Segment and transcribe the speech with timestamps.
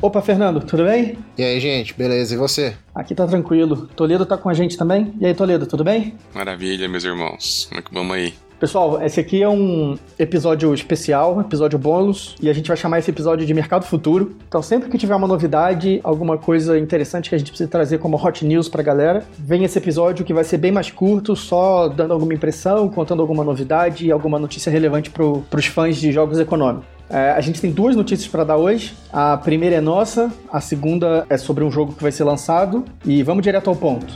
[0.00, 1.18] Opa, Fernando, tudo bem?
[1.36, 2.32] E aí, gente, beleza?
[2.32, 2.74] E você?
[2.94, 3.88] Aqui tá tranquilo.
[3.96, 5.12] Toledo tá com a gente também?
[5.20, 6.14] E aí, Toledo, tudo bem?
[6.32, 7.66] Maravilha, meus irmãos.
[7.68, 8.32] Como é que vamos aí?
[8.60, 13.08] Pessoal, esse aqui é um episódio especial, episódio bônus, e a gente vai chamar esse
[13.08, 14.36] episódio de Mercado Futuro.
[14.48, 18.16] Então, sempre que tiver uma novidade, alguma coisa interessante que a gente precisa trazer como
[18.16, 22.12] hot news pra galera, vem esse episódio que vai ser bem mais curto, só dando
[22.12, 26.97] alguma impressão, contando alguma novidade e alguma notícia relevante pro, pros fãs de jogos econômicos.
[27.10, 28.94] É, a gente tem duas notícias para dar hoje.
[29.10, 32.84] A primeira é nossa, a segunda é sobre um jogo que vai ser lançado.
[33.04, 34.06] E vamos direto ao ponto.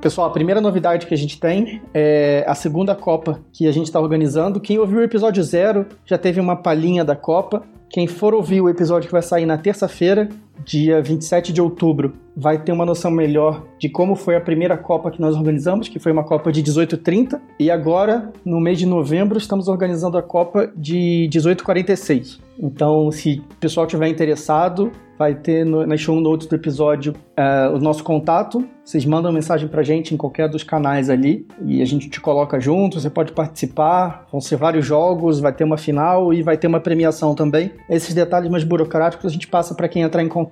[0.00, 3.86] Pessoal, a primeira novidade que a gente tem é a segunda Copa que a gente
[3.86, 4.60] está organizando.
[4.60, 7.62] Quem ouviu o episódio zero já teve uma palhinha da Copa.
[7.90, 10.28] Quem for ouvir o episódio que vai sair na terça-feira,
[10.64, 15.10] dia 27 de outubro, vai ter uma noção melhor de como foi a primeira Copa
[15.10, 17.40] que nós organizamos, que foi uma Copa de 1830.
[17.58, 22.40] E agora, no mês de novembro, estamos organizando a Copa de 1846.
[22.60, 27.74] Então, se o pessoal tiver interessado, vai ter no, nas show notes do episódio uh,
[27.74, 28.64] o nosso contato.
[28.84, 32.58] Vocês mandam mensagem pra gente em qualquer dos canais ali e a gente te coloca
[32.60, 33.00] junto.
[33.00, 34.26] Você pode participar.
[34.30, 37.72] Vão ser vários jogos, vai ter uma final e vai ter uma premiação também.
[37.90, 40.47] Esses detalhes mais burocráticos a gente passa para quem entrar em contato.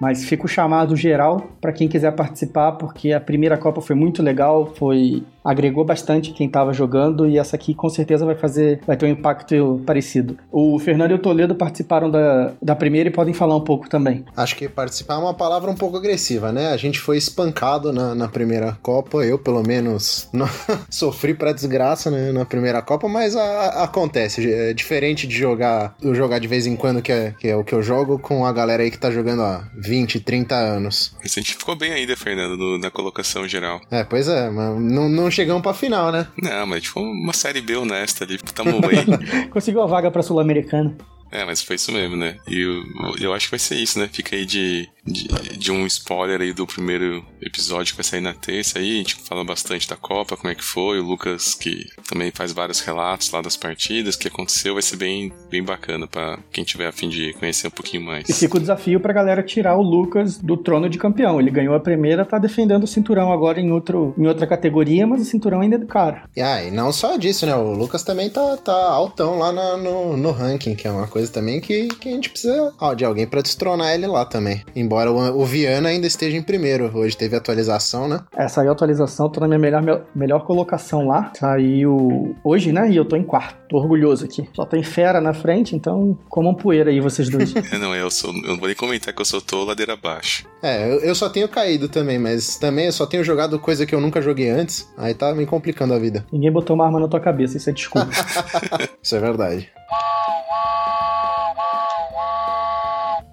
[0.00, 4.22] Mas fica o chamado geral para quem quiser participar, porque a primeira Copa foi muito
[4.22, 8.96] legal, foi agregou bastante quem estava jogando e essa aqui com certeza vai fazer, vai
[8.96, 10.36] ter um impacto parecido.
[10.52, 14.26] O Fernando e o Toledo participaram da, da primeira e podem falar um pouco também.
[14.36, 16.68] Acho que participar é uma palavra um pouco agressiva, né?
[16.68, 20.48] A gente foi espancado na, na primeira Copa, eu pelo menos não,
[20.90, 24.52] sofri pra desgraça né, na primeira Copa, mas a, a, acontece.
[24.52, 27.74] É diferente de jogar, jogar de vez em quando, que é, que é o que
[27.74, 31.14] eu jogo, com a galera aí que tá jogando há 20, 30 anos.
[31.22, 33.80] A gente ficou bem ainda, Fernando, no, na colocação geral.
[33.90, 36.26] É, pois é, mas não, não chegamos pra final, né?
[36.42, 39.04] Não, mas tipo uma série B honesta ali, tamo bem.
[39.50, 40.96] Conseguiu a vaga pra Sul-Americana.
[41.30, 42.36] É, mas foi isso mesmo, né?
[42.46, 42.82] E eu,
[43.20, 44.08] eu acho que vai ser isso, né?
[44.10, 48.32] Fica aí de, de, de, um spoiler aí do primeiro episódio que vai sair na
[48.32, 48.94] terça aí.
[48.94, 50.98] A gente fala bastante da Copa, como é que foi.
[50.98, 55.32] O Lucas, que também faz vários relatos lá das partidas, que aconteceu, vai ser bem,
[55.50, 58.28] bem bacana para quem tiver a fim de conhecer um pouquinho mais.
[58.28, 61.40] E fica o desafio pra galera tirar o Lucas do trono de campeão.
[61.40, 65.20] Ele ganhou a primeira, tá defendendo o cinturão agora em, outro, em outra categoria, mas
[65.20, 66.24] o cinturão ainda é do cara.
[66.38, 67.54] Ah, e não só disso, né?
[67.54, 71.18] O Lucas também tá, tá altão lá na, no, no ranking, que é uma coisa
[71.18, 74.64] coisa também que, que a gente precisa ó, de alguém para destronar ele lá também.
[74.74, 76.90] Embora o, o Viana ainda esteja em primeiro.
[76.94, 78.20] Hoje teve atualização, né?
[78.36, 81.32] É, saiu a atualização, tô na minha melhor, melhor colocação lá.
[81.38, 82.90] Saiu hoje, né?
[82.90, 83.56] E eu tô em quarto.
[83.68, 84.48] Tô orgulhoso aqui.
[84.54, 87.52] Só tem fera na frente, então comam poeira aí vocês dois.
[87.78, 88.34] não, eu sou.
[88.34, 90.46] Eu não vou nem comentar que eu só tô ladeira abaixo.
[90.62, 93.94] É, eu, eu só tenho caído também, mas também eu só tenho jogado coisa que
[93.94, 94.88] eu nunca joguei antes.
[94.96, 96.26] Aí tá me complicando a vida.
[96.32, 98.08] Ninguém botou uma arma na tua cabeça, isso é desculpa.
[99.02, 99.70] isso é verdade.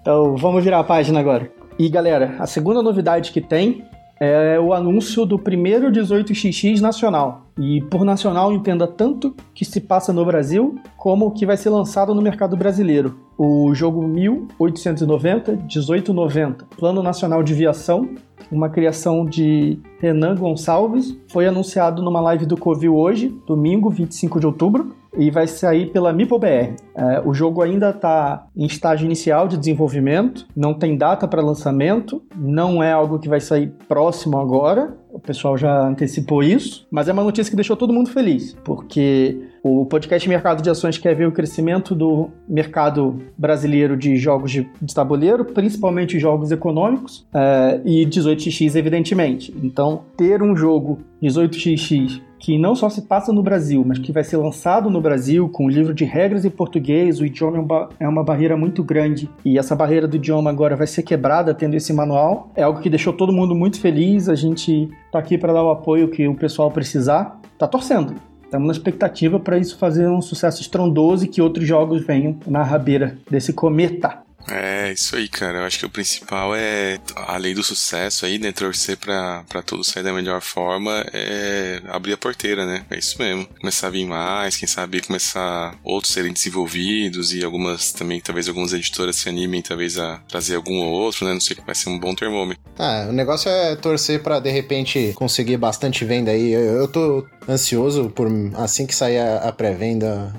[0.06, 1.50] Então vamos virar a página agora.
[1.76, 3.82] E galera, a segunda novidade que tem
[4.20, 7.46] é o anúncio do primeiro 18xx nacional.
[7.58, 12.14] E por nacional entenda tanto que se passa no Brasil como que vai ser lançado
[12.14, 13.18] no mercado brasileiro.
[13.36, 18.08] O jogo 1890 1890, Plano Nacional de Viação,
[18.48, 24.46] uma criação de Renan Gonçalves, foi anunciado numa live do Covil hoje, domingo 25 de
[24.46, 26.76] outubro e vai sair pela MipoBR.
[26.94, 32.22] É, o jogo ainda está em estágio inicial de desenvolvimento, não tem data para lançamento,
[32.36, 37.12] não é algo que vai sair próximo agora, o pessoal já antecipou isso, mas é
[37.12, 41.26] uma notícia que deixou todo mundo feliz, porque o podcast Mercado de Ações quer ver
[41.26, 48.04] o crescimento do mercado brasileiro de jogos de, de tabuleiro, principalmente jogos econômicos, é, e
[48.04, 49.54] 18x, evidentemente.
[49.62, 54.22] Então, ter um jogo 18xx que não só se passa no Brasil, mas que vai
[54.22, 58.08] ser lançado no Brasil com um livro de regras em português, o idioma é, é
[58.08, 61.92] uma barreira muito grande e essa barreira do idioma agora vai ser quebrada tendo esse
[61.92, 62.50] manual.
[62.54, 64.28] É algo que deixou todo mundo muito feliz.
[64.28, 67.40] A gente tá aqui para dar o apoio que o pessoal precisar.
[67.58, 68.14] Tá torcendo.
[68.44, 72.62] Estamos na expectativa para isso fazer um sucesso estrondoso e que outros jogos venham na
[72.62, 74.25] rabeira desse cometa.
[74.48, 75.58] É, isso aí, cara.
[75.58, 79.84] Eu acho que o principal é, além do sucesso aí, né, torcer pra, pra tudo
[79.84, 82.84] sair da melhor forma, é abrir a porteira, né?
[82.90, 83.46] É isso mesmo.
[83.60, 88.72] Começar a vir mais, quem sabe começar outros serem desenvolvidos e algumas também, talvez algumas
[88.72, 91.32] editoras se animem, talvez a trazer algum ou outro, né?
[91.32, 92.62] Não sei, vai ser um bom termômetro.
[92.78, 96.52] Ah, o negócio é torcer para de repente conseguir bastante venda aí.
[96.52, 100.34] Eu, eu tô ansioso por assim que sair a, a pré-venda.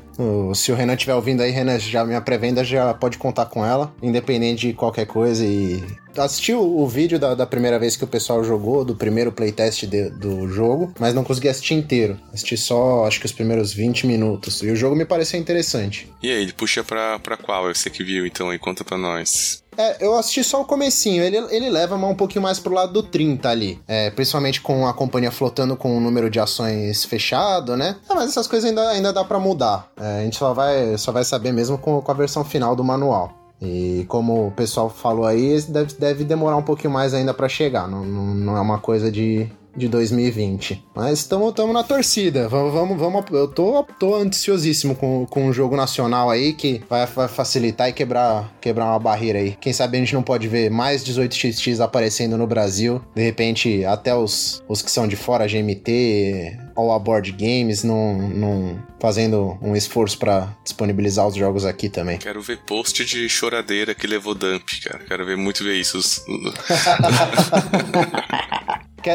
[0.56, 3.94] Se o Renan estiver ouvindo aí, Renan, já minha pré-venda já pode contar com ela.
[4.02, 5.84] Independente de qualquer coisa e
[6.18, 9.86] assisti o, o vídeo da, da, primeira vez que o pessoal jogou, do primeiro playtest
[9.86, 12.20] de, do jogo, mas não consegui assistir inteiro.
[12.34, 14.62] Assisti só, acho que os primeiros 20 minutos.
[14.64, 16.12] E o jogo me pareceu interessante.
[16.22, 17.74] E aí, ele puxa pra, pra qual?
[17.74, 19.64] Você que viu, então, e conta pra nós.
[19.78, 21.24] É, eu assisti só o comecinho.
[21.24, 23.80] Ele, ele leva um pouquinho mais pro lado do 30 ali.
[23.88, 27.96] É, principalmente com a companhia flotando com o número de ações fechado, né?
[28.10, 29.92] Ah, mas essas coisas ainda, ainda dá para mudar.
[29.96, 32.84] É, a gente só vai, só vai saber mesmo com, com a versão final do
[32.84, 33.47] manual.
[33.62, 37.88] E como o pessoal falou aí, deve, deve demorar um pouquinho mais ainda para chegar.
[37.88, 40.86] Não, não, não, é uma coisa de, de 2020.
[40.96, 42.48] Mas estamos na torcida.
[42.48, 43.26] Vamos, vamos, vamos.
[43.32, 47.94] Eu tô, tô ansiosíssimo com, com um jogo nacional aí que vai, vai facilitar e
[47.94, 49.58] quebrar, quebrar uma barreira aí.
[49.60, 53.02] Quem sabe a gente não pode ver mais 18xx aparecendo no Brasil.
[53.16, 58.80] De repente, até os, os que são de fora, GMT, All Aboard Games, não, não
[59.00, 62.20] fazendo um esforço para disponibilizar os jogos aqui também.
[62.20, 65.04] Quero ver post de choradeira que levou dump, cara.
[65.06, 65.98] Quero ver muito ver isso.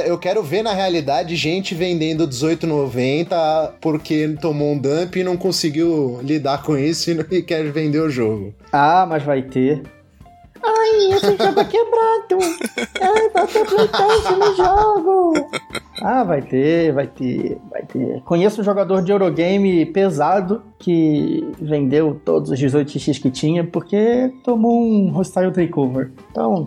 [0.07, 6.19] eu quero ver na realidade gente vendendo 18,90 porque tomou um dump e não conseguiu
[6.23, 8.53] lidar com isso e quer vender o jogo.
[8.73, 9.83] Ah, mas vai ter.
[10.65, 12.39] Ai, esse jogo é quebrado.
[13.01, 15.51] Ai, falta playtest no jogo.
[16.05, 18.21] Ah, vai ter, vai ter, vai ter.
[18.23, 24.83] Conheço um jogador de Eurogame pesado que vendeu todos os 18x que tinha porque tomou
[24.83, 26.11] um hostile takeover.
[26.31, 26.67] Então,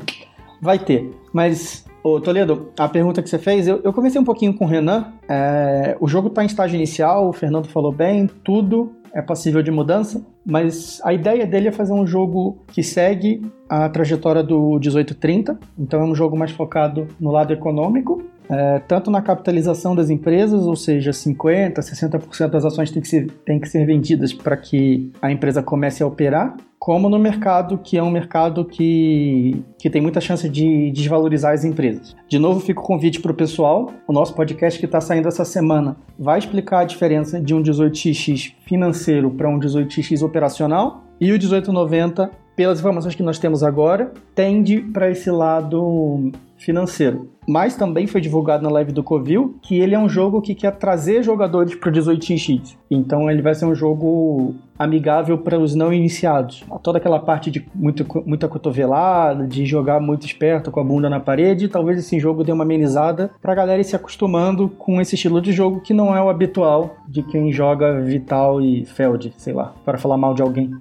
[0.62, 1.12] vai ter.
[1.34, 4.68] Mas Ô, Toledo, a pergunta que você fez, eu, eu conversei um pouquinho com o
[4.68, 5.12] Renan.
[5.28, 9.72] É, o jogo está em estágio inicial, o Fernando falou bem, tudo é passível de
[9.72, 15.58] mudança, mas a ideia dele é fazer um jogo que segue a trajetória do 1830,
[15.80, 20.64] então é um jogo mais focado no lado econômico, é, tanto na capitalização das empresas,
[20.64, 25.12] ou seja, 50%, 60% das ações têm que ser, têm que ser vendidas para que
[25.22, 30.02] a empresa comece a operar, como no mercado, que é um mercado que, que tem
[30.02, 32.16] muita chance de desvalorizar as empresas.
[32.30, 33.92] De novo, fica o convite para o pessoal.
[34.08, 38.54] O nosso podcast que está saindo essa semana vai explicar a diferença de um 18x
[38.68, 44.82] financeiro para um 18x operacional e o 1890, pelas informações que nós temos agora, tende
[44.82, 47.30] para esse lado financeiro.
[47.48, 50.72] Mas também foi divulgado na live do Covil que ele é um jogo que quer
[50.72, 52.76] trazer jogadores para o 18x.
[52.90, 56.64] Então ele vai ser um jogo amigável para os não iniciados.
[56.84, 61.20] Toda aquela parte de muito, muita cotovelada, de jogar muito esperto com a bunda na
[61.20, 65.16] parede, talvez esse jogo dê uma amenizada para a galera ir se acostumando com esse
[65.16, 69.54] estilo de jogo que não é o habitual de quem joga Vital e Feld, sei
[69.54, 70.72] lá, para falar mal de alguém.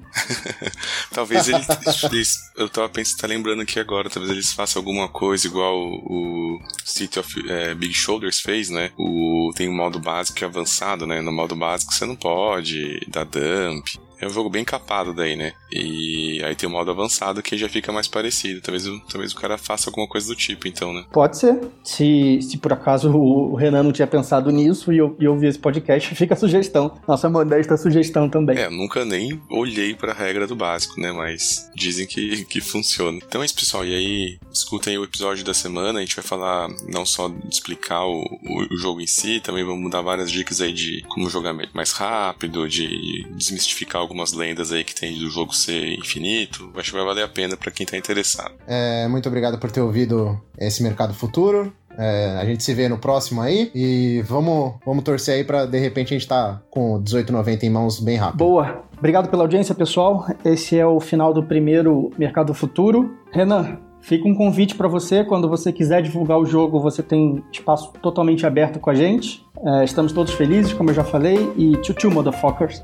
[1.13, 1.67] talvez eles,
[2.05, 6.54] eles, eu tava pensando, tá lembrando aqui agora, talvez eles façam alguma coisa igual o,
[6.85, 8.91] City of é, Big Shoulders fez, né?
[8.99, 11.21] O, tem um modo básico e avançado, né?
[11.21, 13.87] No modo básico você não pode dar dump,
[14.25, 15.53] é um jogo bem capado daí, né?
[15.71, 18.61] E aí tem o modo avançado que já fica mais parecido.
[18.61, 21.05] Talvez, talvez o cara faça alguma coisa do tipo, então, né?
[21.13, 21.61] Pode ser.
[21.83, 25.49] Se, se por acaso o Renan não tinha pensado nisso e eu, e eu vi
[25.49, 26.97] esse podcast, fica a sugestão.
[27.07, 28.57] Nossa modesta sugestão também.
[28.57, 31.13] É, nunca nem olhei pra regra do básico, né?
[31.13, 33.19] Mas dizem que, que funciona.
[33.27, 33.85] Então é isso, pessoal.
[33.85, 35.99] E aí, escutem o episódio da semana.
[35.99, 39.65] A gente vai falar não só de explicar o, o, o jogo em si, também
[39.65, 44.85] vamos dar várias dicas aí de como jogar mais rápido, de desmistificar algumas lendas aí
[44.85, 46.71] que tem do jogo ser infinito.
[46.77, 48.55] Acho que vai valer a pena para quem tá interessado.
[48.67, 51.73] É, muito obrigado por ter ouvido esse Mercado Futuro.
[51.97, 55.79] É, a gente se vê no próximo aí e vamos, vamos torcer aí para de
[55.79, 58.39] repente a gente tá com 1890 em mãos bem rápido.
[58.39, 58.85] Boa.
[58.99, 60.27] Obrigado pela audiência, pessoal.
[60.45, 63.17] Esse é o final do primeiro Mercado Futuro.
[63.33, 67.91] Renan, Fica um convite para você, quando você quiser divulgar o jogo, você tem espaço
[68.03, 69.43] totalmente aberto com a gente.
[69.65, 72.83] É, estamos todos felizes, como eu já falei, e tchau, tchau, motherfuckers.